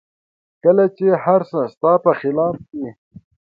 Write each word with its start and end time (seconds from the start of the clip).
کله 0.63 0.85
چې 0.97 1.05
هر 1.23 1.41
څه 1.51 1.59
ستا 1.73 1.93
په 2.03 2.11
خلاف 2.19 2.55
وي 2.77 2.89